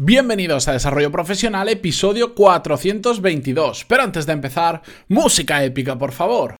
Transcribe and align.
Bienvenidos 0.00 0.68
a 0.68 0.74
Desarrollo 0.74 1.10
Profesional, 1.10 1.68
episodio 1.68 2.32
422. 2.32 3.84
Pero 3.88 4.04
antes 4.04 4.26
de 4.26 4.32
empezar, 4.32 4.80
música 5.08 5.64
épica, 5.64 5.98
por 5.98 6.12
favor. 6.12 6.54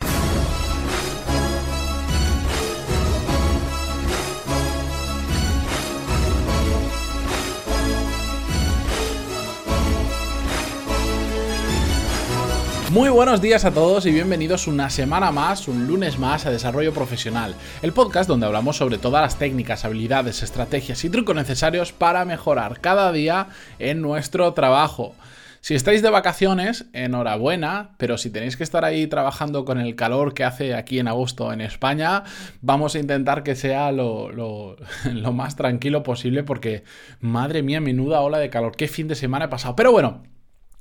Muy 12.98 13.10
buenos 13.10 13.40
días 13.40 13.64
a 13.64 13.70
todos 13.70 14.06
y 14.06 14.10
bienvenidos 14.10 14.66
una 14.66 14.90
semana 14.90 15.30
más, 15.30 15.68
un 15.68 15.86
lunes 15.86 16.18
más 16.18 16.46
a 16.46 16.50
Desarrollo 16.50 16.92
Profesional, 16.92 17.54
el 17.80 17.92
podcast 17.92 18.28
donde 18.28 18.46
hablamos 18.46 18.76
sobre 18.76 18.98
todas 18.98 19.22
las 19.22 19.38
técnicas, 19.38 19.84
habilidades, 19.84 20.42
estrategias 20.42 21.04
y 21.04 21.08
trucos 21.08 21.36
necesarios 21.36 21.92
para 21.92 22.24
mejorar 22.24 22.80
cada 22.80 23.12
día 23.12 23.50
en 23.78 24.02
nuestro 24.02 24.52
trabajo. 24.52 25.14
Si 25.60 25.76
estáis 25.76 26.02
de 26.02 26.10
vacaciones, 26.10 26.86
enhorabuena, 26.92 27.90
pero 27.98 28.18
si 28.18 28.30
tenéis 28.30 28.56
que 28.56 28.64
estar 28.64 28.84
ahí 28.84 29.06
trabajando 29.06 29.64
con 29.64 29.78
el 29.78 29.94
calor 29.94 30.34
que 30.34 30.42
hace 30.42 30.74
aquí 30.74 30.98
en 30.98 31.06
agosto 31.06 31.52
en 31.52 31.60
España, 31.60 32.24
vamos 32.62 32.96
a 32.96 32.98
intentar 32.98 33.44
que 33.44 33.54
sea 33.54 33.92
lo, 33.92 34.76
más 35.32 35.54
tranquilo 35.54 36.02
posible 36.02 36.42
porque, 36.42 36.82
madre 37.20 37.62
mía, 37.62 37.80
menuda 37.80 38.22
ola 38.22 38.38
de 38.38 38.50
calor, 38.50 38.74
qué 38.74 38.88
fin 38.88 39.06
de 39.06 39.14
semana 39.14 39.44
he 39.44 39.48
pasado. 39.48 39.76
Pero 39.76 39.92
bueno, 39.92 40.24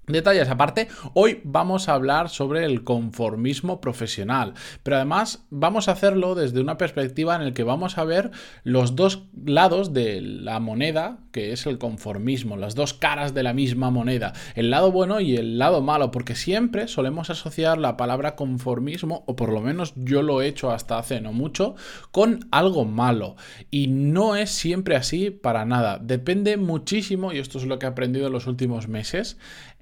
Detalles 0.08 0.48
aparte, 0.48 0.88
hoy 1.16 1.42
vamos 1.44 1.90
a 1.90 1.94
hablar 1.94 2.30
sobre 2.30 2.64
el 2.64 2.86
conformismo 2.86 3.82
profesional, 3.82 4.54
pero 4.82 4.96
además 4.96 5.46
vamos 5.50 5.90
a 5.90 5.92
hacerlo 5.92 6.34
desde 6.34 6.62
una 6.62 6.78
perspectiva 6.78 7.36
en 7.36 7.44
la 7.44 7.54
que 7.54 7.66
vamos 7.66 7.98
a 7.98 8.06
ver 8.06 8.32
los 8.64 8.96
dos 8.96 9.24
lados 9.46 9.92
de 9.92 10.22
la 10.22 10.62
moneda, 10.62 11.18
que 11.34 11.52
es 11.52 11.66
el 11.66 11.78
conformismo, 11.78 12.56
las 12.56 12.74
dos 12.74 12.94
caras 12.94 13.34
de 13.34 13.44
la 13.44 13.52
misma 13.52 13.92
moneda, 13.92 14.32
el 14.56 14.70
lado 14.70 14.94
bueno 14.94 15.20
y 15.20 15.36
el 15.36 15.60
lado 15.60 15.82
malo, 15.82 16.10
porque 16.10 16.36
siempre 16.36 16.88
solemos 16.88 17.30
asociar 17.30 17.78
la 17.78 17.98
palabra 17.98 18.38
conformismo, 18.38 19.26
o 19.28 19.36
por 19.36 19.52
lo 19.52 19.60
menos 19.60 19.94
yo 19.98 20.22
lo 20.22 20.42
he 20.42 20.48
hecho 20.48 20.72
hasta 20.72 21.00
hace 21.00 21.20
no 21.20 21.34
mucho, 21.34 21.76
con 22.12 22.48
algo 22.52 22.86
malo. 22.86 23.36
Y 23.72 23.88
no 23.88 24.38
es 24.38 24.52
siempre 24.52 24.96
así 24.96 25.32
para 25.32 25.66
nada, 25.66 26.00
depende 26.02 26.56
muchísimo, 26.56 27.34
y 27.34 27.40
esto 27.40 27.58
es 27.58 27.66
lo 27.66 27.78
que 27.78 27.88
he 27.88 27.90
aprendido 27.90 28.28
en 28.28 28.34
los 28.34 28.48
últimos 28.48 28.88
meses, 28.88 29.38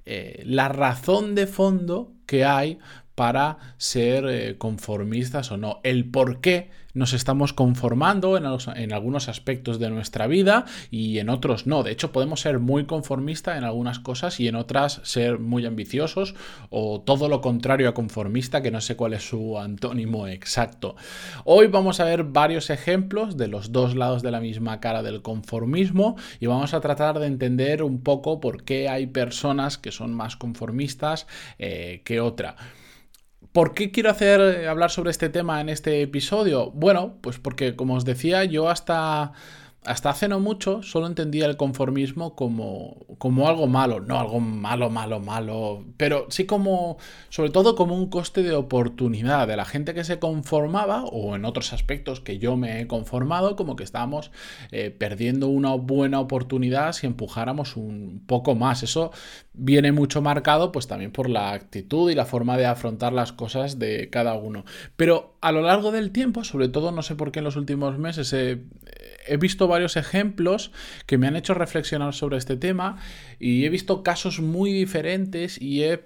eh, 0.06 0.42
la 0.46 0.68
razón 0.68 1.34
de 1.34 1.46
fondo 1.46 2.12
que 2.26 2.44
hay 2.44 2.78
para 3.16 3.58
ser 3.78 4.26
eh, 4.28 4.58
conformistas 4.58 5.50
o 5.50 5.56
no, 5.56 5.80
el 5.82 6.08
por 6.08 6.40
qué 6.40 6.70
nos 6.96 7.12
estamos 7.12 7.52
conformando 7.52 8.38
en, 8.38 8.92
algunos 8.92 9.28
aspectos 9.28 9.78
de 9.78 9.90
nuestra 9.90 10.26
vida 10.26 10.64
y 10.90 11.18
en 11.18 11.28
otros 11.28 11.66
no. 11.66 11.82
De 11.82 11.92
hecho, 11.92 12.10
podemos 12.10 12.40
ser 12.40 12.58
muy 12.58 12.86
conformistas 12.86 13.58
en 13.58 13.64
algunas 13.64 13.98
cosas 13.98 14.40
y 14.40 14.48
en 14.48 14.56
otras 14.56 15.00
ser 15.04 15.38
muy 15.38 15.66
ambiciosos 15.66 16.34
o 16.70 17.02
todo 17.02 17.28
lo 17.28 17.42
contrario 17.42 17.90
a 17.90 17.94
conformista, 17.94 18.62
que 18.62 18.70
no 18.70 18.80
sé 18.80 18.96
cuál 18.96 19.12
es 19.12 19.28
su 19.28 19.58
antónimo 19.58 20.26
exacto. 20.26 20.96
Hoy 21.44 21.66
vamos 21.66 22.00
a 22.00 22.04
ver 22.04 22.24
varios 22.24 22.70
ejemplos 22.70 23.36
de 23.36 23.48
los 23.48 23.72
dos 23.72 23.94
lados 23.94 24.22
de 24.22 24.30
la 24.30 24.40
misma 24.40 24.80
cara 24.80 25.02
del 25.02 25.20
conformismo 25.20 26.16
y 26.40 26.46
vamos 26.46 26.72
a 26.72 26.80
tratar 26.80 27.18
de 27.18 27.26
entender 27.26 27.82
un 27.82 28.00
poco 28.00 28.40
por 28.40 28.64
qué 28.64 28.88
hay 28.88 29.06
personas 29.06 29.76
que 29.76 29.92
son 29.92 30.14
más 30.14 30.36
conformistas 30.36 31.26
eh, 31.58 32.00
que 32.04 32.20
otra. 32.20 32.56
¿Por 33.56 33.72
qué 33.72 33.90
quiero 33.90 34.10
hacer 34.10 34.38
eh, 34.38 34.68
hablar 34.68 34.90
sobre 34.90 35.10
este 35.10 35.30
tema 35.30 35.62
en 35.62 35.70
este 35.70 36.02
episodio? 36.02 36.72
Bueno, 36.72 37.14
pues 37.22 37.38
porque 37.38 37.74
como 37.74 37.94
os 37.94 38.04
decía, 38.04 38.44
yo 38.44 38.68
hasta 38.68 39.32
hasta 39.86 40.10
hace 40.10 40.28
no 40.28 40.40
mucho 40.40 40.82
solo 40.82 41.06
entendía 41.06 41.46
el 41.46 41.56
conformismo 41.56 42.34
como, 42.34 42.96
como 43.18 43.48
algo 43.48 43.66
malo, 43.66 44.00
no 44.00 44.18
algo 44.18 44.40
malo, 44.40 44.90
malo, 44.90 45.20
malo, 45.20 45.84
pero 45.96 46.26
sí 46.28 46.44
como, 46.44 46.98
sobre 47.28 47.50
todo 47.50 47.76
como 47.76 47.94
un 47.94 48.08
coste 48.08 48.42
de 48.42 48.54
oportunidad 48.54 49.46
de 49.46 49.56
la 49.56 49.64
gente 49.64 49.94
que 49.94 50.04
se 50.04 50.18
conformaba 50.18 51.04
o 51.04 51.36
en 51.36 51.44
otros 51.44 51.72
aspectos 51.72 52.20
que 52.20 52.38
yo 52.38 52.56
me 52.56 52.80
he 52.80 52.86
conformado, 52.86 53.56
como 53.56 53.76
que 53.76 53.84
estábamos 53.84 54.30
eh, 54.72 54.90
perdiendo 54.90 55.48
una 55.48 55.74
buena 55.74 56.20
oportunidad 56.20 56.92
si 56.92 57.06
empujáramos 57.06 57.76
un 57.76 58.22
poco 58.26 58.54
más. 58.54 58.82
Eso 58.82 59.12
viene 59.54 59.92
mucho 59.92 60.20
marcado 60.20 60.72
pues 60.72 60.86
también 60.86 61.12
por 61.12 61.30
la 61.30 61.52
actitud 61.52 62.10
y 62.10 62.14
la 62.14 62.26
forma 62.26 62.56
de 62.56 62.66
afrontar 62.66 63.12
las 63.12 63.32
cosas 63.32 63.78
de 63.78 64.10
cada 64.10 64.34
uno. 64.34 64.64
Pero 64.96 65.36
a 65.40 65.52
lo 65.52 65.62
largo 65.62 65.92
del 65.92 66.10
tiempo, 66.10 66.44
sobre 66.44 66.68
todo 66.68 66.90
no 66.90 67.02
sé 67.02 67.14
por 67.14 67.30
qué 67.30 67.38
en 67.38 67.44
los 67.44 67.56
últimos 67.56 67.98
meses 67.98 68.32
he 68.32 68.62
he 69.26 69.36
visto 69.36 69.68
varios 69.68 69.96
ejemplos 69.96 70.72
que 71.06 71.18
me 71.18 71.26
han 71.26 71.36
hecho 71.36 71.54
reflexionar 71.54 72.14
sobre 72.14 72.38
este 72.38 72.56
tema 72.56 72.98
y 73.38 73.64
he 73.64 73.68
visto 73.68 74.02
casos 74.02 74.40
muy 74.40 74.72
diferentes 74.72 75.60
y 75.60 75.82
he, 75.82 76.04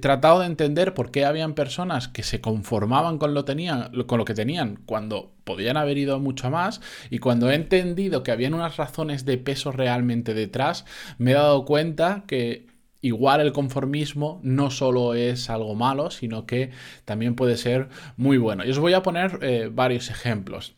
tratado 0.00 0.40
de 0.40 0.46
entender 0.46 0.94
por 0.94 1.10
qué 1.10 1.26
habían 1.26 1.52
personas 1.52 2.08
que 2.08 2.22
se 2.22 2.40
conformaban 2.40 3.18
con 3.18 3.34
lo, 3.34 3.44
tenían, 3.44 3.92
con 4.06 4.16
lo 4.16 4.24
que 4.24 4.32
tenían 4.32 4.78
cuando 4.86 5.34
podían 5.44 5.76
haber 5.76 5.98
ido 5.98 6.18
mucho 6.20 6.50
más 6.50 6.80
y 7.10 7.18
cuando 7.18 7.50
he 7.50 7.54
entendido 7.54 8.22
que 8.22 8.32
habían 8.32 8.54
unas 8.54 8.78
razones 8.78 9.26
de 9.26 9.36
peso 9.36 9.72
realmente 9.72 10.32
detrás, 10.32 10.86
me 11.18 11.32
he 11.32 11.34
dado 11.34 11.66
cuenta 11.66 12.24
que 12.26 12.66
igual 13.02 13.42
el 13.42 13.52
conformismo 13.52 14.40
no 14.42 14.70
solo 14.70 15.12
es 15.12 15.50
algo 15.50 15.74
malo, 15.74 16.10
sino 16.10 16.46
que 16.46 16.70
también 17.04 17.34
puede 17.34 17.58
ser 17.58 17.90
muy 18.16 18.38
bueno. 18.38 18.64
Y 18.64 18.70
os 18.70 18.78
voy 18.78 18.94
a 18.94 19.02
poner 19.02 19.38
eh, 19.42 19.68
varios 19.70 20.08
ejemplos. 20.08 20.74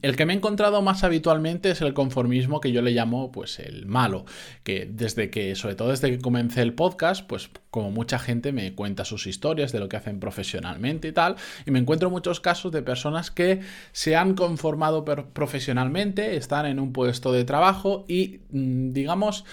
El 0.00 0.16
que 0.16 0.24
me 0.24 0.32
he 0.32 0.36
encontrado 0.36 0.80
más 0.80 1.04
habitualmente 1.04 1.70
es 1.70 1.82
el 1.82 1.92
conformismo 1.92 2.60
que 2.60 2.72
yo 2.72 2.80
le 2.80 2.92
llamo 2.92 3.30
pues 3.30 3.58
el 3.58 3.86
malo, 3.86 4.24
que 4.62 4.88
desde 4.90 5.30
que, 5.30 5.54
sobre 5.54 5.74
todo 5.74 5.90
desde 5.90 6.10
que 6.10 6.18
comencé 6.18 6.62
el 6.62 6.72
podcast, 6.72 7.26
pues 7.26 7.50
como 7.70 7.90
mucha 7.90 8.18
gente 8.18 8.52
me 8.52 8.74
cuenta 8.74 9.04
sus 9.04 9.26
historias 9.26 9.72
de 9.72 9.80
lo 9.80 9.88
que 9.88 9.96
hacen 9.96 10.20
profesionalmente 10.20 11.08
y 11.08 11.12
tal, 11.12 11.36
y 11.66 11.70
me 11.70 11.78
encuentro 11.78 12.10
muchos 12.10 12.40
casos 12.40 12.72
de 12.72 12.82
personas 12.82 13.30
que 13.30 13.60
se 13.92 14.16
han 14.16 14.34
conformado 14.34 15.04
profesionalmente, 15.04 16.36
están 16.36 16.66
en 16.66 16.80
un 16.80 16.92
puesto 16.92 17.32
de 17.32 17.44
trabajo 17.44 18.04
y 18.08 18.40
mm, 18.50 18.92
digamos 18.92 19.44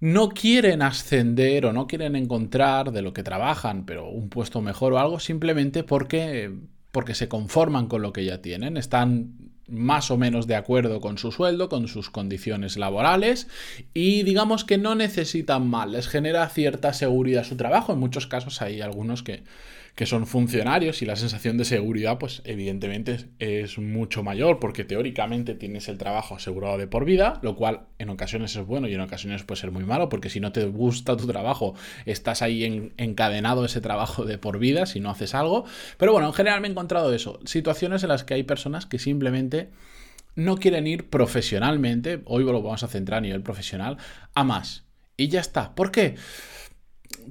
no 0.00 0.28
quieren 0.30 0.82
ascender 0.82 1.64
o 1.64 1.72
no 1.72 1.86
quieren 1.86 2.14
encontrar 2.14 2.92
de 2.92 3.00
lo 3.00 3.14
que 3.14 3.22
trabajan, 3.22 3.86
pero 3.86 4.10
un 4.10 4.28
puesto 4.28 4.60
mejor 4.60 4.92
o 4.92 4.98
algo, 4.98 5.18
simplemente 5.18 5.82
porque, 5.82 6.52
porque 6.92 7.14
se 7.14 7.28
conforman 7.28 7.86
con 7.86 8.02
lo 8.02 8.12
que 8.12 8.24
ya 8.24 8.42
tienen, 8.42 8.76
están 8.76 9.53
más 9.68 10.10
o 10.10 10.16
menos 10.16 10.46
de 10.46 10.56
acuerdo 10.56 11.00
con 11.00 11.18
su 11.18 11.32
sueldo, 11.32 11.68
con 11.68 11.88
sus 11.88 12.10
condiciones 12.10 12.76
laborales 12.76 13.48
y 13.94 14.22
digamos 14.22 14.64
que 14.64 14.78
no 14.78 14.94
necesitan 14.94 15.66
mal, 15.66 15.92
les 15.92 16.08
genera 16.08 16.48
cierta 16.48 16.92
seguridad 16.92 17.44
su 17.44 17.56
trabajo. 17.56 17.92
En 17.92 17.98
muchos 17.98 18.26
casos 18.26 18.60
hay 18.62 18.80
algunos 18.80 19.22
que 19.22 19.42
que 19.94 20.06
son 20.06 20.26
funcionarios 20.26 21.02
y 21.02 21.06
la 21.06 21.14
sensación 21.14 21.56
de 21.56 21.64
seguridad 21.64 22.18
pues 22.18 22.42
evidentemente 22.44 23.26
es, 23.38 23.78
mucho 23.78 24.22
mayor 24.22 24.58
porque 24.58 24.84
teóricamente 24.84 25.54
tienes 25.54 25.88
el 25.88 25.98
trabajo 25.98 26.34
asegurado 26.34 26.78
de 26.78 26.86
por 26.86 27.04
vida, 27.04 27.38
lo 27.42 27.54
cual 27.54 27.86
en 27.98 28.10
ocasiones 28.10 28.56
es 28.56 28.66
bueno 28.66 28.88
y 28.88 28.94
en 28.94 29.00
ocasiones 29.00 29.44
puede 29.44 29.60
ser 29.60 29.70
muy 29.70 29.84
malo 29.84 30.08
porque 30.08 30.30
si 30.30 30.40
no 30.40 30.52
te 30.52 30.64
gusta 30.64 31.16
tu 31.16 31.26
trabajo 31.26 31.74
estás 32.06 32.42
ahí 32.42 32.92
encadenado 32.96 33.64
ese 33.64 33.80
trabajo 33.80 34.24
de 34.24 34.38
por 34.38 34.58
vida 34.58 34.86
si 34.86 35.00
no 35.00 35.10
haces 35.10 35.34
algo. 35.34 35.64
Pero 35.96 36.12
bueno, 36.12 36.26
en 36.26 36.32
general 36.32 36.60
me 36.60 36.68
he 36.68 36.70
encontrado 36.70 37.14
eso, 37.14 37.38
situaciones 37.44 38.02
en 38.02 38.08
las 38.08 38.24
que 38.24 38.34
hay 38.34 38.42
personas 38.42 38.86
que 38.86 38.98
simplemente 38.98 39.70
no 40.34 40.56
quieren 40.56 40.86
ir 40.86 41.08
profesionalmente, 41.08 42.22
hoy 42.24 42.44
lo 42.44 42.60
vamos 42.60 42.82
a 42.82 42.88
centrar 42.88 43.18
a 43.18 43.20
nivel 43.20 43.42
profesional, 43.42 43.98
a 44.34 44.44
más. 44.44 44.84
Y 45.16 45.28
ya 45.28 45.40
está. 45.40 45.74
¿Por 45.76 45.92
qué? 45.92 46.16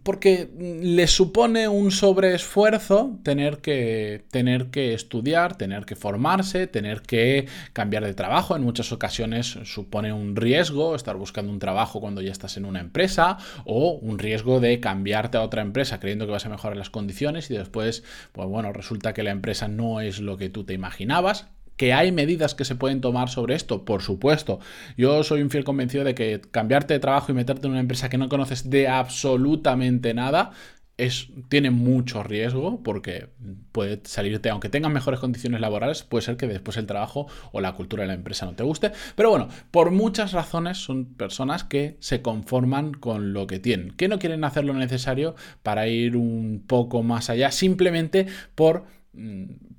Porque 0.04 0.50
le 0.58 1.08
supone 1.08 1.68
un 1.68 1.92
sobreesfuerzo 1.92 3.20
tener 3.24 3.60
que, 3.60 4.26
tener 4.32 4.68
que 4.68 4.94
estudiar, 4.94 5.58
tener 5.58 5.86
que 5.86 5.96
formarse, 5.96 6.68
tener 6.68 7.02
que 7.02 7.48
cambiar 7.74 8.04
de 8.04 8.14
trabajo. 8.14 8.56
En 8.56 8.64
muchas 8.64 8.92
ocasiones 8.92 9.60
supone 9.64 10.12
un 10.12 10.36
riesgo 10.36 10.96
estar 10.96 11.16
buscando 11.16 11.52
un 11.52 11.60
trabajo 11.60 12.02
cuando 12.02 12.22
ya 12.22 12.32
estás 12.32 12.58
en 12.58 12.66
una 12.66 12.80
empresa 12.80 13.38
o 13.66 13.94
un 13.94 14.20
riesgo 14.20 14.60
de 14.60 14.80
cambiarte 14.80 15.38
a 15.38 15.42
otra 15.42 15.62
empresa 15.62 16.00
creyendo 16.00 16.26
que 16.26 16.32
vas 16.32 16.46
a 16.46 16.50
mejorar 16.50 16.78
las 16.78 16.90
condiciones 16.90 17.50
y 17.52 17.56
después, 17.56 18.04
pues 18.32 18.48
bueno, 18.48 18.74
resulta 18.74 19.14
que 19.14 19.24
la 19.24 19.32
empresa 19.32 19.68
no 19.68 20.02
es 20.02 20.20
lo 20.20 20.38
que 20.38 20.50
tú 20.50 20.64
te 20.66 20.74
imaginabas 20.74 21.48
que 21.78 21.94
hay 21.94 22.12
medidas 22.12 22.56
que 22.56 22.66
se 22.66 22.76
pueden 22.76 23.02
tomar 23.02 23.30
sobre 23.30 23.56
esto, 23.56 23.86
por 23.86 24.02
supuesto. 24.02 24.60
Yo 24.98 25.24
soy 25.24 25.42
un 25.42 25.50
fiel 25.50 25.64
convencido 25.64 26.04
de 26.04 26.16
que 26.16 26.42
cambiarte 26.52 26.94
de 26.94 27.00
trabajo 27.00 27.32
y 27.32 27.36
meterte 27.36 27.68
en 27.68 27.72
una 27.72 27.80
empresa 27.80 28.10
que 28.10 28.18
no 28.18 28.30
conoces 28.30 28.70
de 28.70 28.88
absolutamente 28.88 30.14
nada 30.14 30.52
es, 30.98 31.30
tiene 31.50 31.72
mucho 31.72 32.22
riesgo 32.24 32.84
porque 32.84 33.30
puede 33.72 34.02
salirte, 34.04 34.50
aunque 34.50 34.70
tengas 34.70 34.92
mejores 34.92 35.20
condiciones 35.20 35.60
laborales, 35.60 36.04
puede 36.04 36.24
ser 36.24 36.38
que 36.38 36.48
después 36.48 36.78
el 36.78 36.86
trabajo 36.86 37.28
o 37.52 37.62
la 37.62 37.74
cultura 37.74 38.04
de 38.04 38.08
la 38.08 38.14
empresa 38.14 38.46
no 38.46 38.54
te 38.54 38.64
guste. 38.64 38.92
Pero 39.16 39.30
bueno, 39.30 39.48
por 39.72 39.92
muchas 39.92 40.34
razones 40.34 40.78
son 40.78 41.06
personas 41.06 41.64
que 41.64 41.98
se 42.00 42.22
conforman 42.22 42.94
con 42.94 43.34
lo 43.34 43.48
que 43.48 43.60
tienen, 43.60 43.92
que 43.92 44.08
no 44.08 44.20
quieren 44.20 44.44
hacer 44.44 44.66
lo 44.66 44.74
necesario 44.74 45.36
para 45.64 45.88
ir 45.88 46.16
un 46.16 46.64
poco 46.66 47.02
más 47.02 47.30
allá, 47.30 47.52
simplemente 47.52 48.28
por 48.54 48.86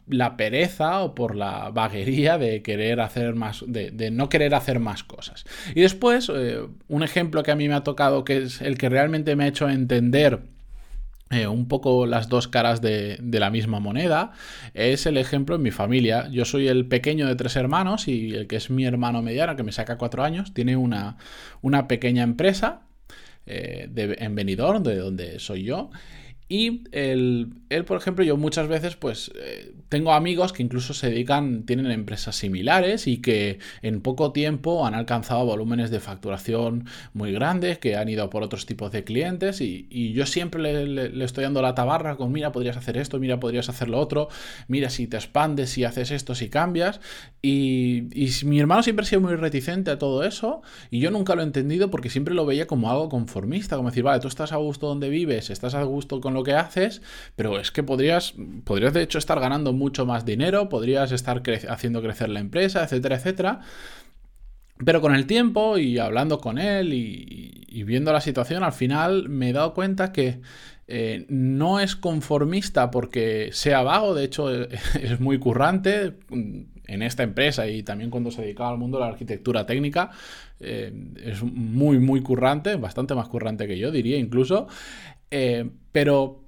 la 0.07 0.37
pereza 0.37 1.01
o 1.01 1.15
por 1.15 1.35
la 1.35 1.71
vaguería 1.71 2.39
de 2.39 2.63
querer 2.63 3.01
hacer 3.01 3.35
más, 3.35 3.65
de, 3.67 4.11
no 4.11 4.29
querer 4.29 4.55
hacer 4.55 4.81
más 4.81 5.03
cosas. 5.03 5.45
Y 5.75 5.81
después, 5.81 6.31
eh, 6.35 6.61
un 6.89 7.03
ejemplo 7.03 7.43
que 7.43 7.51
a 7.51 7.57
mí 7.57 7.69
me 7.69 7.75
ha 7.75 7.83
tocado, 7.83 8.25
que 8.25 8.45
es 8.45 8.61
el 8.61 8.79
que 8.79 8.89
realmente 8.89 9.35
me 9.37 9.45
ha 9.45 9.49
hecho 9.49 9.69
entender 9.69 10.43
eh, 11.31 11.47
un 11.47 11.67
poco 11.67 12.07
las 12.07 12.29
dos 12.29 12.49
caras 12.49 12.81
de, 12.81 13.19
la 13.21 13.51
misma 13.51 13.81
moneda. 13.81 14.33
Es 14.75 15.07
el 15.07 15.17
ejemplo 15.17 15.57
en 15.57 15.63
mi 15.63 15.71
familia. 15.71 16.29
Yo 16.31 16.45
soy 16.45 16.69
el 16.69 16.87
pequeño 16.87 17.27
de 17.27 17.35
tres 17.35 17.57
hermanos 17.57 18.07
y 18.09 18.35
el 18.35 18.47
que 18.47 18.57
es 18.57 18.71
mi 18.71 18.85
hermano 18.85 19.23
mediano, 19.23 19.57
que 19.57 19.63
me 19.63 19.73
saca 19.73 19.99
cuatro 19.99 20.23
años, 20.23 20.55
tiene 20.55 20.77
una, 20.77 21.17
una 21.63 21.89
pequeña 21.89 22.23
empresa 22.23 22.83
eh, 23.47 23.89
de, 23.91 24.17
en 24.21 24.35
Benidorm, 24.35 24.83
de 24.83 24.97
donde 24.97 25.39
soy 25.41 25.65
yo. 25.65 25.91
Y 26.47 26.85
él, 26.93 27.55
por 27.87 27.97
ejemplo, 27.97 28.23
yo 28.23 28.37
muchas 28.37 28.69
veces 28.69 28.97
pues 28.97 29.33
eh, 29.35 29.75
tengo 29.89 30.13
amigos 30.13 30.53
que 30.53 30.63
incluso 30.63 30.93
se 30.93 31.09
dedican, 31.09 31.65
tienen 31.65 31.91
empresas 31.91 32.37
similares 32.37 33.07
y 33.07 33.23
que 33.23 33.61
en 33.81 34.03
poco 34.03 34.31
tiempo 34.33 34.87
han 34.87 34.95
alcanzado 34.95 35.47
volúmenes 35.47 35.91
de 35.91 36.01
facturación 36.01 36.87
muy 37.15 37.33
grandes, 37.33 37.79
que 37.79 37.97
han 37.97 38.11
ido 38.11 38.29
por 38.29 38.43
otros 38.43 38.67
tipos 38.67 38.93
de 38.93 39.05
clientes 39.05 39.63
y, 39.63 40.13
yo 40.15 40.27
siempre 40.27 40.87
le, 40.87 41.25
estoy 41.25 41.45
dando 41.45 41.63
la 41.63 41.75
tabarra 41.75 42.17
con, 42.17 42.31
mira, 42.31 42.53
podrías 42.53 42.77
hacer 42.77 42.99
esto, 42.99 43.19
mira, 43.19 43.41
podrías 43.41 43.69
hacer 43.71 43.89
lo 43.89 43.99
otro, 43.99 44.29
mira, 44.69 44.91
si 44.91 45.07
te 45.07 45.17
expandes, 45.17 45.71
si 45.71 45.85
haces 45.85 46.11
esto, 46.11 46.35
si 46.35 46.51
cambias. 46.51 47.01
Y, 47.41 48.09
y 48.15 48.31
mi 48.45 48.61
hermano 48.61 48.83
siempre 48.83 49.05
ha 49.05 49.09
sido 49.09 49.23
muy 49.23 49.35
reticente 49.35 49.91
a 49.91 49.99
todo 49.99 50.25
eso 50.25 50.63
y 50.91 51.01
yo 51.01 51.11
nunca 51.11 51.35
lo 51.35 51.41
he 51.41 51.45
entendido 51.45 51.91
porque 51.91 52.11
siempre 52.11 52.35
lo 52.35 52.45
veía 52.47 52.67
como 52.67 52.91
algo 52.91 53.09
conformista, 53.09 53.77
como 53.77 53.89
decir, 53.89 54.05
vale, 54.05 54.21
tú 54.21 54.29
estás 54.29 54.53
a 54.53 54.57
gusto 54.57 54.87
donde 54.87 55.09
vives, 55.09 55.51
estás 55.51 55.75
a 55.75 55.83
gusto 55.83 56.21
con 56.21 56.34
lo 56.35 56.43
que 56.43 56.55
haces, 56.55 57.03
pero 57.37 57.59
es 57.59 57.71
que 57.71 57.83
podrías, 57.83 58.35
podrías 58.65 58.93
de 58.93 59.03
hecho 59.03 59.19
estar 59.19 59.41
ganando 59.41 59.73
mucho 59.73 60.05
más 60.07 60.25
dinero, 60.25 60.69
podrías 60.69 61.13
estar 61.13 61.43
haciendo 61.69 62.03
crecer 62.03 62.29
la 62.29 62.41
empresa, 62.41 62.85
etcétera, 62.85 63.17
etcétera. 63.17 63.61
Pero 64.85 65.01
con 65.01 65.15
el 65.15 65.27
tiempo 65.27 65.79
y 65.79 65.99
hablando 65.99 66.41
con 66.41 66.59
él 66.59 66.93
y, 66.93 67.83
viendo 67.85 68.13
la 68.13 68.21
situación, 68.21 68.65
al 68.65 68.73
final 68.73 69.29
me 69.29 69.51
he 69.51 69.53
dado 69.53 69.75
cuenta 69.75 70.13
que 70.13 70.41
eh, 70.87 71.27
no 71.29 71.81
es 71.81 71.97
conformista 71.97 72.91
porque 72.91 73.51
sea 73.53 73.83
vago, 73.83 74.15
de 74.15 74.25
hecho 74.25 74.51
es 75.01 75.21
muy 75.21 75.39
currante 75.39 76.15
en 76.87 77.03
esta 77.03 77.23
empresa 77.23 77.67
y 77.67 77.83
también 77.83 78.11
cuando 78.11 78.31
se 78.31 78.43
dedicaba 78.43 78.71
al 78.71 78.79
mundo 78.79 78.99
de 78.99 79.05
la 79.05 79.11
arquitectura 79.11 79.67
técnica, 79.67 80.11
eh, 80.61 80.93
es 81.23 81.43
muy, 81.43 81.99
muy 81.99 82.23
currante, 82.23 82.77
bastante 82.77 83.15
más 83.15 83.29
currante 83.29 83.67
que 83.67 83.79
yo, 83.79 83.91
diría 83.91 84.19
incluso. 84.19 84.69
Eh, 85.31 85.71
pero, 85.93 86.45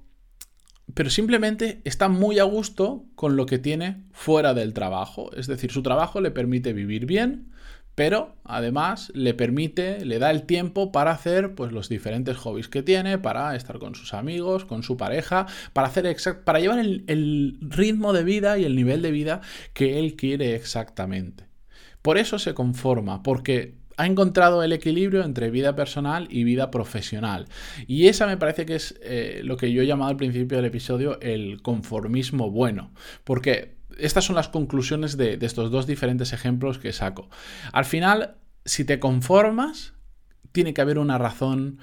pero 0.93 1.09
simplemente 1.09 1.81
está 1.83 2.09
muy 2.09 2.39
a 2.39 2.43
gusto 2.43 3.05
con 3.15 3.35
lo 3.35 3.45
que 3.45 3.59
tiene 3.59 4.03
fuera 4.11 4.53
del 4.53 4.73
trabajo. 4.73 5.33
Es 5.35 5.47
decir, 5.47 5.71
su 5.71 5.83
trabajo 5.83 6.21
le 6.21 6.31
permite 6.31 6.73
vivir 6.73 7.05
bien, 7.05 7.51
pero 7.95 8.35
además 8.43 9.11
le 9.15 9.33
permite, 9.33 10.05
le 10.05 10.19
da 10.19 10.29
el 10.31 10.43
tiempo 10.43 10.91
para 10.91 11.11
hacer 11.11 11.55
pues, 11.55 11.71
los 11.71 11.89
diferentes 11.89 12.37
hobbies 12.37 12.67
que 12.67 12.83
tiene, 12.83 13.17
para 13.17 13.55
estar 13.55 13.79
con 13.79 13.95
sus 13.95 14.13
amigos, 14.13 14.65
con 14.65 14.83
su 14.83 14.97
pareja, 14.97 15.47
para, 15.73 15.87
hacer 15.87 16.15
para 16.43 16.59
llevar 16.59 16.79
el 16.79 17.57
ritmo 17.61 18.13
de 18.13 18.23
vida 18.23 18.57
y 18.57 18.65
el 18.65 18.75
nivel 18.75 19.01
de 19.01 19.11
vida 19.11 19.41
que 19.73 19.99
él 19.99 20.15
quiere 20.15 20.55
exactamente. 20.55 21.47
Por 22.07 22.17
eso 22.17 22.39
se 22.39 22.53
conforma, 22.53 23.21
porque 23.21 23.75
ha 23.97 24.05
encontrado 24.05 24.63
el 24.63 24.71
equilibrio 24.71 25.23
entre 25.23 25.49
vida 25.49 25.75
personal 25.75 26.27
y 26.29 26.43
vida 26.43 26.71
profesional. 26.71 27.47
Y 27.87 28.07
esa 28.07 28.27
me 28.27 28.37
parece 28.37 28.65
que 28.65 28.75
es 28.75 28.95
eh, 29.01 29.41
lo 29.43 29.57
que 29.57 29.71
yo 29.71 29.81
he 29.81 29.87
llamado 29.87 30.11
al 30.11 30.17
principio 30.17 30.57
del 30.57 30.65
episodio 30.65 31.19
el 31.19 31.61
conformismo 31.63 32.51
bueno. 32.51 32.91
Porque 33.23 33.75
estas 33.97 34.23
son 34.25 34.35
las 34.35 34.49
conclusiones 34.49 35.17
de, 35.17 35.37
de 35.37 35.45
estos 35.45 35.71
dos 35.71 35.87
diferentes 35.87 36.31
ejemplos 36.31 36.77
que 36.77 36.93
saco. 36.93 37.29
Al 37.73 37.85
final, 37.85 38.35
si 38.65 38.85
te 38.85 38.99
conformas, 38.99 39.93
tiene 40.51 40.75
que 40.75 40.81
haber 40.81 40.99
una 40.99 41.17
razón 41.17 41.79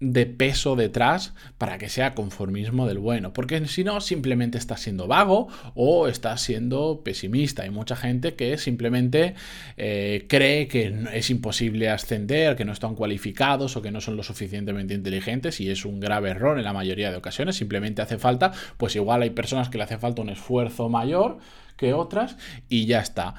de 0.00 0.24
peso 0.24 0.76
detrás 0.76 1.34
para 1.58 1.76
que 1.76 1.90
sea 1.90 2.14
conformismo 2.14 2.86
del 2.88 2.98
bueno, 2.98 3.34
porque 3.34 3.66
si 3.66 3.84
no 3.84 4.00
simplemente 4.00 4.56
estás 4.56 4.80
siendo 4.80 5.06
vago 5.06 5.48
o 5.74 6.08
estás 6.08 6.40
siendo 6.40 7.02
pesimista. 7.04 7.62
Hay 7.62 7.70
mucha 7.70 7.96
gente 7.96 8.34
que 8.34 8.56
simplemente 8.56 9.34
eh, 9.76 10.24
cree 10.28 10.68
que 10.68 10.94
es 11.12 11.30
imposible 11.30 11.90
ascender, 11.90 12.56
que 12.56 12.64
no 12.64 12.72
están 12.72 12.94
cualificados 12.94 13.76
o 13.76 13.82
que 13.82 13.90
no 13.90 14.00
son 14.00 14.16
lo 14.16 14.22
suficientemente 14.22 14.94
inteligentes 14.94 15.60
y 15.60 15.70
es 15.70 15.84
un 15.84 16.00
grave 16.00 16.30
error 16.30 16.58
en 16.58 16.64
la 16.64 16.72
mayoría 16.72 17.10
de 17.10 17.16
ocasiones. 17.16 17.56
Simplemente 17.56 18.00
hace 18.00 18.18
falta, 18.18 18.52
pues 18.78 18.96
igual 18.96 19.22
hay 19.22 19.30
personas 19.30 19.68
que 19.68 19.76
le 19.76 19.84
hace 19.84 19.98
falta 19.98 20.22
un 20.22 20.30
esfuerzo 20.30 20.88
mayor 20.88 21.38
que 21.80 21.94
otras 21.94 22.36
y 22.68 22.84
ya 22.84 23.00
está. 23.00 23.34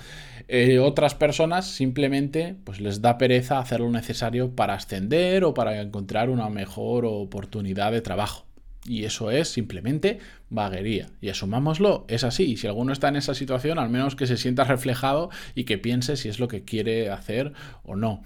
Eh, 0.47 0.79
otras 0.79 1.13
personas 1.13 1.67
simplemente 1.67 2.55
pues 2.63 2.81
les 2.81 3.01
da 3.01 3.19
pereza 3.19 3.59
hacer 3.59 3.81
lo 3.81 3.89
necesario 3.91 4.55
para 4.55 4.73
ascender 4.73 5.43
o 5.43 5.53
para 5.53 5.79
encontrar 5.79 6.31
una 6.31 6.49
mejor 6.49 7.05
oportunidad 7.05 7.91
de 7.91 8.01
trabajo. 8.01 8.47
Y 8.83 9.05
eso 9.05 9.29
es 9.29 9.47
simplemente 9.49 10.17
vaguería. 10.49 11.07
Y 11.21 11.29
asumámoslo, 11.29 12.05
es 12.07 12.23
así. 12.23 12.57
Si 12.57 12.65
alguno 12.65 12.93
está 12.93 13.09
en 13.09 13.17
esa 13.17 13.35
situación, 13.35 13.77
al 13.77 13.89
menos 13.89 14.15
que 14.15 14.25
se 14.25 14.38
sienta 14.38 14.63
reflejado 14.63 15.29
y 15.53 15.65
que 15.65 15.77
piense 15.77 16.17
si 16.17 16.27
es 16.27 16.39
lo 16.39 16.47
que 16.47 16.63
quiere 16.63 17.11
hacer 17.11 17.53
o 17.83 17.95
no. 17.95 18.23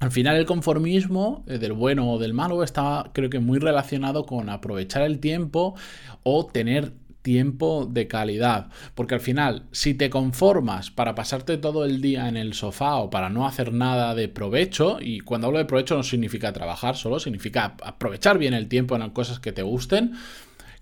Al 0.00 0.10
final 0.10 0.36
el 0.36 0.46
conformismo 0.46 1.44
eh, 1.46 1.58
del 1.58 1.74
bueno 1.74 2.10
o 2.10 2.18
del 2.18 2.32
malo 2.32 2.62
está 2.62 3.10
creo 3.12 3.28
que 3.28 3.40
muy 3.40 3.58
relacionado 3.58 4.24
con 4.24 4.48
aprovechar 4.48 5.02
el 5.02 5.20
tiempo 5.20 5.74
o 6.22 6.46
tener 6.46 6.92
tiempo 7.26 7.88
de 7.90 8.06
calidad. 8.06 8.68
Porque 8.94 9.14
al 9.14 9.20
final, 9.20 9.64
si 9.72 9.94
te 9.94 10.10
conformas 10.10 10.92
para 10.92 11.16
pasarte 11.16 11.58
todo 11.58 11.84
el 11.84 12.00
día 12.00 12.28
en 12.28 12.36
el 12.36 12.54
sofá 12.54 12.94
o 12.98 13.10
para 13.10 13.30
no 13.30 13.48
hacer 13.48 13.72
nada 13.72 14.14
de 14.14 14.28
provecho, 14.28 14.98
y 15.00 15.18
cuando 15.18 15.48
hablo 15.48 15.58
de 15.58 15.64
provecho 15.64 15.96
no 15.96 16.04
significa 16.04 16.52
trabajar 16.52 16.94
solo, 16.94 17.18
significa 17.18 17.74
aprovechar 17.82 18.38
bien 18.38 18.54
el 18.54 18.68
tiempo 18.68 18.94
en 18.94 19.10
cosas 19.10 19.40
que 19.40 19.50
te 19.50 19.62
gusten, 19.62 20.12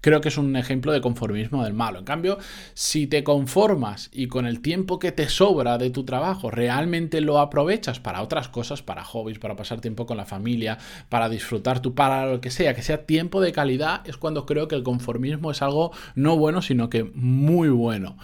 creo 0.05 0.21
que 0.21 0.29
es 0.29 0.37
un 0.37 0.55
ejemplo 0.55 0.93
de 0.93 1.01
conformismo 1.01 1.65
del 1.65 1.73
malo. 1.73 2.01
En 2.01 2.05
cambio, 2.05 2.37
si 2.75 3.07
te 3.07 3.25
conformas 3.25 4.11
y 4.13 4.27
con 4.27 4.45
el 4.45 4.61
tiempo 4.61 4.99
que 4.99 5.13
te 5.13 5.31
sobra 5.31 5.79
de 5.79 5.89
tu 5.89 6.05
trabajo 6.05 6.51
realmente 6.51 7.23
lo 7.23 7.39
aprovechas 7.39 8.01
para 8.01 8.21
otras 8.21 8.51
cosas, 8.51 8.83
para 8.83 9.03
hobbies, 9.03 9.39
para 9.39 9.57
pasar 9.57 9.81
tiempo 9.81 10.05
con 10.05 10.19
la 10.19 10.27
familia, 10.27 10.77
para 11.09 11.31
disfrutar 11.31 11.81
tu, 11.81 11.95
para 11.95 12.27
lo 12.27 12.43
que 12.43 12.51
sea, 12.51 12.75
que 12.75 12.83
sea 12.83 13.07
tiempo 13.07 13.41
de 13.41 13.53
calidad, 13.53 14.07
es 14.07 14.19
cuando 14.19 14.45
creo 14.45 14.69
que 14.69 14.75
el 14.75 14.83
conformismo 14.83 15.51
es 15.51 15.63
algo 15.63 15.91
no 16.15 16.37
bueno, 16.37 16.61
sino 16.61 16.91
que 16.91 17.05
muy 17.05 17.71
bueno. 17.71 18.19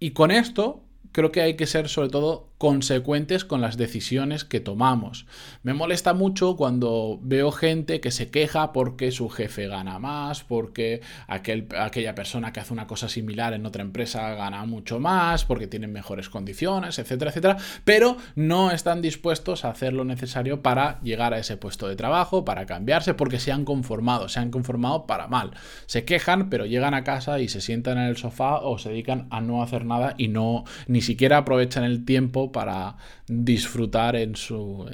Y 0.00 0.12
con 0.12 0.30
esto 0.30 0.80
creo 1.12 1.30
que 1.30 1.42
hay 1.42 1.56
que 1.56 1.66
ser 1.66 1.90
sobre 1.90 2.08
todo 2.08 2.48
consecuentes 2.62 3.44
con 3.44 3.60
las 3.60 3.76
decisiones 3.76 4.44
que 4.44 4.60
tomamos. 4.60 5.26
Me 5.64 5.74
molesta 5.74 6.14
mucho 6.14 6.54
cuando 6.54 7.18
veo 7.20 7.50
gente 7.50 8.00
que 8.00 8.12
se 8.12 8.30
queja 8.30 8.72
porque 8.72 9.10
su 9.10 9.28
jefe 9.28 9.66
gana 9.66 9.98
más, 9.98 10.44
porque 10.44 11.00
aquel, 11.26 11.66
aquella 11.76 12.14
persona 12.14 12.52
que 12.52 12.60
hace 12.60 12.72
una 12.72 12.86
cosa 12.86 13.08
similar 13.08 13.52
en 13.52 13.66
otra 13.66 13.82
empresa 13.82 14.32
gana 14.36 14.64
mucho 14.64 15.00
más, 15.00 15.44
porque 15.44 15.66
tienen 15.66 15.90
mejores 15.90 16.28
condiciones, 16.28 17.00
etcétera, 17.00 17.32
etcétera, 17.32 17.56
pero 17.82 18.16
no 18.36 18.70
están 18.70 19.02
dispuestos 19.02 19.64
a 19.64 19.70
hacer 19.70 19.92
lo 19.92 20.04
necesario 20.04 20.62
para 20.62 21.00
llegar 21.00 21.34
a 21.34 21.40
ese 21.40 21.56
puesto 21.56 21.88
de 21.88 21.96
trabajo, 21.96 22.44
para 22.44 22.64
cambiarse, 22.66 23.12
porque 23.14 23.40
se 23.40 23.50
han 23.50 23.64
conformado, 23.64 24.28
se 24.28 24.38
han 24.38 24.52
conformado 24.52 25.08
para 25.08 25.26
mal. 25.26 25.50
Se 25.86 26.04
quejan, 26.04 26.48
pero 26.48 26.64
llegan 26.66 26.94
a 26.94 27.02
casa 27.02 27.40
y 27.40 27.48
se 27.48 27.60
sientan 27.60 27.98
en 27.98 28.04
el 28.04 28.16
sofá 28.16 28.58
o 28.58 28.78
se 28.78 28.90
dedican 28.90 29.26
a 29.30 29.40
no 29.40 29.64
hacer 29.64 29.84
nada 29.84 30.14
y 30.16 30.28
no 30.28 30.62
ni 30.86 31.00
siquiera 31.00 31.38
aprovechan 31.38 31.82
el 31.82 32.04
tiempo 32.04 32.51
para 32.52 32.96
disfrutar 33.26 34.16
en 34.16 34.36
su, 34.36 34.86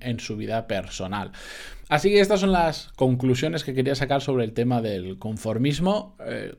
en, 0.00 0.20
su 0.20 0.36
vida 0.36 0.66
personal. 0.66 1.32
Así 1.88 2.10
que 2.10 2.20
estas 2.20 2.40
son 2.40 2.52
las 2.52 2.88
conclusiones 2.96 3.64
que 3.64 3.74
quería 3.74 3.94
sacar 3.94 4.22
sobre 4.22 4.44
el 4.44 4.52
tema 4.52 4.80
del 4.80 5.18
conformismo. 5.18 6.16
Eh, 6.26 6.54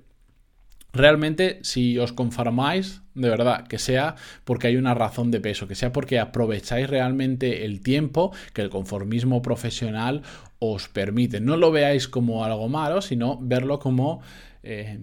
realmente, 0.94 1.60
si 1.64 1.98
os 1.98 2.14
conformáis, 2.14 3.02
de 3.16 3.30
verdad, 3.30 3.68
que 3.68 3.80
sea 3.80 4.16
porque 4.44 4.68
hay 4.68 4.78
una 4.78 4.94
razón 4.94 5.32
de 5.32 5.40
peso, 5.40 5.68
que 5.68 5.76
sea 5.76 5.92
porque 5.92 6.20
aprovecháis 6.20 6.90
realmente 6.90 7.66
el 7.66 7.82
tiempo 7.82 8.34
que 8.54 8.62
el 8.62 8.70
conformismo 8.70 9.42
profesional 9.42 10.22
os 10.60 10.90
permite. 10.90 11.40
No 11.40 11.58
lo 11.58 11.72
veáis 11.72 12.08
como 12.08 12.44
algo 12.44 12.70
malo, 12.70 13.02
sino 13.02 13.38
verlo 13.42 13.80
como 13.80 14.22
eh, 14.64 15.00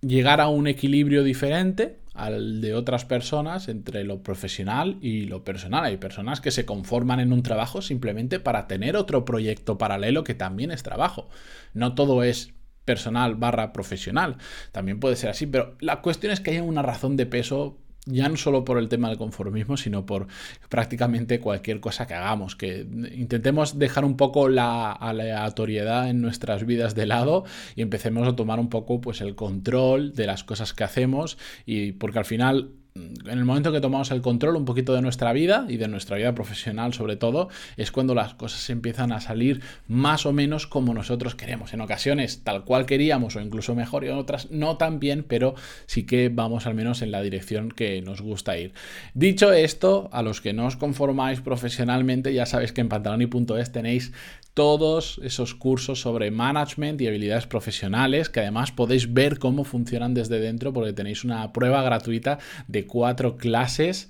llegar 0.00 0.40
a 0.40 0.48
un 0.48 0.66
equilibrio 0.66 1.24
diferente 1.24 1.98
al 2.16 2.60
de 2.60 2.74
otras 2.74 3.04
personas 3.04 3.68
entre 3.68 4.04
lo 4.04 4.22
profesional 4.22 4.98
y 5.00 5.26
lo 5.26 5.44
personal. 5.44 5.84
Hay 5.84 5.96
personas 5.96 6.40
que 6.40 6.50
se 6.50 6.64
conforman 6.64 7.20
en 7.20 7.32
un 7.32 7.42
trabajo 7.42 7.82
simplemente 7.82 8.40
para 8.40 8.66
tener 8.66 8.96
otro 8.96 9.24
proyecto 9.24 9.78
paralelo 9.78 10.24
que 10.24 10.34
también 10.34 10.70
es 10.70 10.82
trabajo. 10.82 11.28
No 11.74 11.94
todo 11.94 12.22
es 12.22 12.54
personal 12.84 13.34
barra 13.34 13.72
profesional. 13.72 14.36
También 14.72 15.00
puede 15.00 15.16
ser 15.16 15.30
así, 15.30 15.46
pero 15.46 15.76
la 15.80 16.00
cuestión 16.00 16.32
es 16.32 16.40
que 16.40 16.52
haya 16.52 16.62
una 16.62 16.82
razón 16.82 17.16
de 17.16 17.26
peso 17.26 17.78
ya 18.06 18.28
no 18.28 18.36
solo 18.36 18.64
por 18.64 18.78
el 18.78 18.88
tema 18.88 19.08
del 19.08 19.18
conformismo, 19.18 19.76
sino 19.76 20.06
por 20.06 20.28
prácticamente 20.68 21.40
cualquier 21.40 21.80
cosa 21.80 22.06
que 22.06 22.14
hagamos, 22.14 22.56
que 22.56 22.86
intentemos 23.14 23.78
dejar 23.78 24.04
un 24.04 24.16
poco 24.16 24.48
la 24.48 24.92
aleatoriedad 24.92 26.08
en 26.08 26.22
nuestras 26.22 26.64
vidas 26.64 26.94
de 26.94 27.06
lado 27.06 27.44
y 27.74 27.82
empecemos 27.82 28.26
a 28.26 28.36
tomar 28.36 28.60
un 28.60 28.68
poco 28.68 29.00
pues 29.00 29.20
el 29.20 29.34
control 29.34 30.14
de 30.14 30.26
las 30.26 30.44
cosas 30.44 30.72
que 30.72 30.84
hacemos 30.84 31.36
y 31.66 31.92
porque 31.92 32.20
al 32.20 32.24
final 32.24 32.70
en 32.96 33.38
el 33.38 33.44
momento 33.44 33.72
que 33.72 33.80
tomamos 33.80 34.10
el 34.10 34.22
control 34.22 34.56
un 34.56 34.64
poquito 34.64 34.94
de 34.94 35.02
nuestra 35.02 35.32
vida 35.32 35.66
y 35.68 35.76
de 35.76 35.88
nuestra 35.88 36.16
vida 36.16 36.34
profesional 36.34 36.94
sobre 36.94 37.16
todo, 37.16 37.48
es 37.76 37.90
cuando 37.90 38.14
las 38.14 38.34
cosas 38.34 38.68
empiezan 38.70 39.12
a 39.12 39.20
salir 39.20 39.60
más 39.88 40.26
o 40.26 40.32
menos 40.32 40.66
como 40.66 40.94
nosotros 40.94 41.34
queremos. 41.34 41.72
En 41.72 41.80
ocasiones 41.80 42.42
tal 42.44 42.64
cual 42.64 42.86
queríamos 42.86 43.36
o 43.36 43.40
incluso 43.40 43.74
mejor 43.74 44.04
y 44.04 44.08
en 44.08 44.14
otras 44.14 44.50
no 44.50 44.76
tan 44.76 45.00
bien, 45.00 45.24
pero 45.26 45.54
sí 45.86 46.04
que 46.04 46.28
vamos 46.28 46.66
al 46.66 46.74
menos 46.74 47.02
en 47.02 47.10
la 47.10 47.22
dirección 47.22 47.70
que 47.70 48.00
nos 48.02 48.20
gusta 48.20 48.58
ir. 48.58 48.72
Dicho 49.14 49.52
esto, 49.52 50.08
a 50.12 50.22
los 50.22 50.40
que 50.40 50.52
no 50.52 50.66
os 50.66 50.76
conformáis 50.76 51.40
profesionalmente, 51.40 52.32
ya 52.32 52.46
sabéis 52.46 52.72
que 52.72 52.80
en 52.80 52.88
pantaloni.es 52.88 53.72
tenéis 53.72 54.12
todos 54.56 55.20
esos 55.22 55.54
cursos 55.54 56.00
sobre 56.00 56.30
management 56.30 56.98
y 57.02 57.06
habilidades 57.06 57.46
profesionales 57.46 58.30
que 58.30 58.40
además 58.40 58.72
podéis 58.72 59.12
ver 59.12 59.38
cómo 59.38 59.64
funcionan 59.64 60.14
desde 60.14 60.40
dentro 60.40 60.72
porque 60.72 60.94
tenéis 60.94 61.24
una 61.24 61.52
prueba 61.52 61.82
gratuita 61.82 62.38
de 62.66 62.85
cuatro 62.86 63.36
clases 63.36 64.08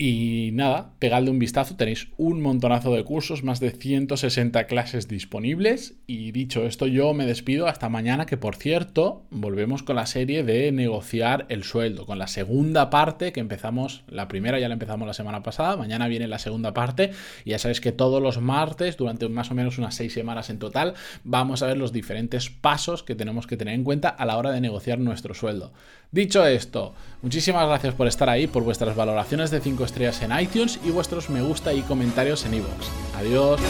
y 0.00 0.50
nada, 0.52 0.92
pegadle 1.00 1.28
un 1.28 1.40
vistazo, 1.40 1.74
tenéis 1.74 2.06
un 2.18 2.40
montonazo 2.40 2.94
de 2.94 3.02
cursos, 3.02 3.42
más 3.42 3.58
de 3.58 3.72
160 3.72 4.68
clases 4.68 5.08
disponibles. 5.08 5.96
Y 6.06 6.30
dicho 6.30 6.64
esto, 6.64 6.86
yo 6.86 7.12
me 7.14 7.26
despido 7.26 7.66
hasta 7.66 7.88
mañana, 7.88 8.24
que 8.24 8.36
por 8.36 8.54
cierto, 8.54 9.24
volvemos 9.30 9.82
con 9.82 9.96
la 9.96 10.06
serie 10.06 10.44
de 10.44 10.70
negociar 10.70 11.46
el 11.48 11.64
sueldo, 11.64 12.06
con 12.06 12.20
la 12.20 12.28
segunda 12.28 12.90
parte 12.90 13.32
que 13.32 13.40
empezamos, 13.40 14.04
la 14.06 14.28
primera 14.28 14.60
ya 14.60 14.68
la 14.68 14.74
empezamos 14.74 15.04
la 15.04 15.14
semana 15.14 15.42
pasada, 15.42 15.76
mañana 15.76 16.06
viene 16.06 16.28
la 16.28 16.38
segunda 16.38 16.72
parte. 16.72 17.10
Y 17.44 17.50
ya 17.50 17.58
sabéis 17.58 17.80
que 17.80 17.90
todos 17.90 18.22
los 18.22 18.40
martes, 18.40 18.96
durante 18.96 19.28
más 19.28 19.50
o 19.50 19.54
menos 19.54 19.78
unas 19.78 19.96
seis 19.96 20.12
semanas 20.12 20.48
en 20.48 20.60
total, 20.60 20.94
vamos 21.24 21.64
a 21.64 21.66
ver 21.66 21.76
los 21.76 21.92
diferentes 21.92 22.50
pasos 22.50 23.02
que 23.02 23.16
tenemos 23.16 23.48
que 23.48 23.56
tener 23.56 23.74
en 23.74 23.82
cuenta 23.82 24.10
a 24.10 24.24
la 24.26 24.36
hora 24.36 24.52
de 24.52 24.60
negociar 24.60 25.00
nuestro 25.00 25.34
sueldo. 25.34 25.72
Dicho 26.10 26.46
esto, 26.46 26.94
muchísimas 27.20 27.66
gracias 27.66 27.94
por 27.94 28.06
estar 28.06 28.30
ahí, 28.30 28.46
por 28.46 28.62
vuestras 28.62 28.96
valoraciones 28.96 29.50
de 29.50 29.60
5 29.60 29.87
estrellas 29.88 30.22
en 30.22 30.38
iTunes 30.38 30.78
y 30.84 30.90
vuestros 30.90 31.28
me 31.30 31.42
gusta 31.42 31.72
y 31.72 31.82
comentarios 31.82 32.44
en 32.46 32.54
iVoox. 32.54 32.86
Adiós. 33.16 33.60